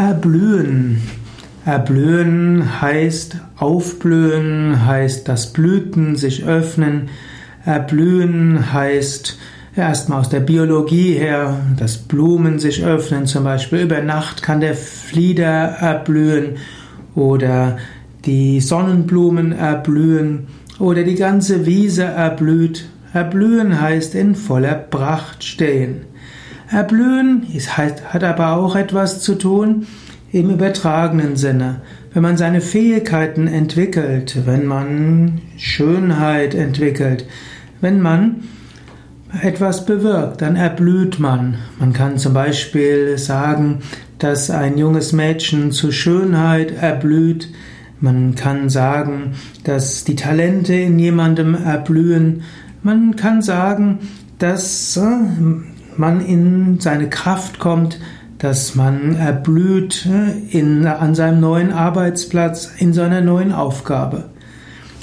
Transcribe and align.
Erblühen. 0.00 1.02
Erblühen 1.66 2.80
heißt 2.80 3.36
aufblühen, 3.58 4.86
heißt 4.86 5.28
das 5.28 5.52
Blüten 5.52 6.16
sich 6.16 6.46
öffnen. 6.46 7.10
Erblühen 7.66 8.72
heißt 8.72 9.38
erstmal 9.76 10.20
aus 10.20 10.30
der 10.30 10.40
Biologie 10.40 11.12
her, 11.18 11.60
dass 11.78 11.98
Blumen 11.98 12.58
sich 12.58 12.82
öffnen, 12.82 13.26
zum 13.26 13.44
Beispiel 13.44 13.80
über 13.80 14.00
Nacht 14.00 14.42
kann 14.42 14.60
der 14.60 14.74
Flieder 14.74 15.44
erblühen 15.44 16.56
oder 17.14 17.76
die 18.24 18.62
Sonnenblumen 18.62 19.52
erblühen 19.52 20.46
oder 20.78 21.02
die 21.02 21.16
ganze 21.16 21.66
Wiese 21.66 22.04
erblüht. 22.04 22.86
Erblühen 23.12 23.78
heißt 23.78 24.14
in 24.14 24.34
voller 24.34 24.76
Pracht 24.76 25.44
stehen. 25.44 26.06
Erblühen 26.70 27.46
hat 27.68 28.24
aber 28.24 28.52
auch 28.52 28.76
etwas 28.76 29.20
zu 29.20 29.34
tun 29.34 29.86
im 30.32 30.50
übertragenen 30.50 31.36
Sinne. 31.36 31.82
Wenn 32.12 32.22
man 32.22 32.36
seine 32.36 32.60
Fähigkeiten 32.60 33.48
entwickelt, 33.48 34.42
wenn 34.46 34.66
man 34.66 35.40
Schönheit 35.56 36.54
entwickelt, 36.54 37.26
wenn 37.80 38.00
man 38.00 38.44
etwas 39.42 39.84
bewirkt, 39.84 40.42
dann 40.42 40.56
erblüht 40.56 41.18
man. 41.18 41.56
Man 41.78 41.92
kann 41.92 42.18
zum 42.18 42.34
Beispiel 42.34 43.18
sagen, 43.18 43.80
dass 44.18 44.50
ein 44.50 44.78
junges 44.78 45.12
Mädchen 45.12 45.72
zu 45.72 45.90
Schönheit 45.90 46.72
erblüht. 46.72 47.48
Man 48.00 48.34
kann 48.34 48.68
sagen, 48.68 49.34
dass 49.64 50.04
die 50.04 50.16
Talente 50.16 50.74
in 50.74 50.98
jemandem 50.98 51.54
erblühen. 51.54 52.42
Man 52.82 53.16
kann 53.16 53.42
sagen, 53.42 53.98
dass 54.38 54.96
äh, 54.96 55.00
man 56.00 56.24
in 56.24 56.80
seine 56.80 57.08
Kraft 57.08 57.60
kommt, 57.60 58.00
dass 58.38 58.74
man 58.74 59.16
erblüht 59.16 60.08
in, 60.50 60.86
an 60.86 61.14
seinem 61.14 61.40
neuen 61.40 61.72
Arbeitsplatz, 61.72 62.70
in 62.78 62.92
seiner 62.92 63.20
neuen 63.20 63.52
Aufgabe. 63.52 64.30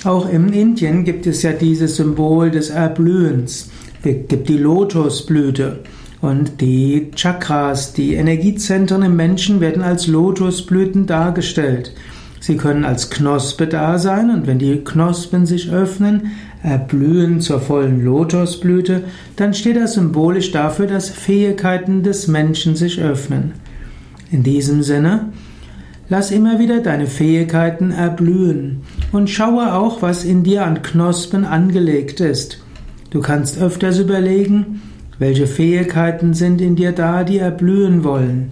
Auch 0.03 0.27
in 0.29 0.51
Indien 0.51 1.05
gibt 1.05 1.27
es 1.27 1.43
ja 1.43 1.53
dieses 1.53 1.95
Symbol 1.97 2.51
des 2.51 2.69
Erblühens. 2.69 3.69
Es 4.03 4.27
gibt 4.27 4.49
die 4.49 4.57
Lotusblüte. 4.57 5.79
Und 6.19 6.61
die 6.61 7.11
Chakras, 7.15 7.93
die 7.93 8.15
Energiezentren 8.15 9.03
im 9.03 9.15
Menschen 9.15 9.59
werden 9.59 9.83
als 9.83 10.07
Lotusblüten 10.07 11.05
dargestellt. 11.05 11.93
Sie 12.39 12.55
können 12.55 12.85
als 12.85 13.09
Knospe 13.09 13.67
da 13.67 13.97
sein 13.97 14.29
und 14.29 14.47
wenn 14.47 14.59
die 14.59 14.83
Knospen 14.83 15.45
sich 15.45 15.71
öffnen, 15.71 16.31
erblühen 16.63 17.41
zur 17.41 17.59
vollen 17.59 18.03
Lotusblüte, 18.03 19.03
dann 19.35 19.53
steht 19.53 19.77
das 19.77 19.93
symbolisch 19.93 20.51
dafür, 20.51 20.87
dass 20.87 21.09
Fähigkeiten 21.09 22.03
des 22.03 22.27
Menschen 22.27 22.75
sich 22.75 23.01
öffnen. 23.01 23.53
In 24.31 24.43
diesem 24.43 24.83
Sinne, 24.83 25.29
lass 26.09 26.31
immer 26.31 26.59
wieder 26.59 26.81
deine 26.81 27.07
Fähigkeiten 27.07 27.91
erblühen 27.91 28.81
und 29.11 29.29
schaue 29.29 29.73
auch, 29.73 30.01
was 30.01 30.23
in 30.23 30.43
dir 30.43 30.65
an 30.65 30.81
Knospen 30.81 31.45
angelegt 31.45 32.19
ist. 32.19 32.59
Du 33.09 33.21
kannst 33.21 33.61
öfters 33.61 33.99
überlegen, 33.99 34.81
welche 35.19 35.47
Fähigkeiten 35.47 36.33
sind 36.33 36.61
in 36.61 36.75
dir 36.75 36.91
da, 36.91 37.23
die 37.23 37.39
erblühen 37.39 38.03
wollen. 38.03 38.51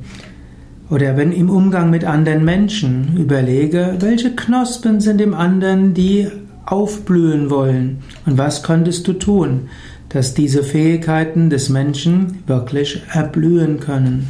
Oder 0.89 1.17
wenn 1.17 1.31
im 1.31 1.49
Umgang 1.49 1.89
mit 1.89 2.05
anderen 2.05 2.45
Menschen 2.45 3.17
überlege, 3.17 3.95
welche 3.99 4.35
Knospen 4.35 5.01
sind 5.01 5.19
im 5.19 5.33
anderen, 5.33 5.93
die 5.93 6.27
aufblühen 6.65 7.49
wollen 7.49 7.99
und 8.25 8.37
was 8.37 8.63
könntest 8.63 9.07
du 9.07 9.13
tun, 9.13 9.69
dass 10.09 10.33
diese 10.33 10.63
Fähigkeiten 10.63 11.49
des 11.49 11.69
Menschen 11.69 12.43
wirklich 12.47 13.01
erblühen 13.11 13.79
können. 13.79 14.27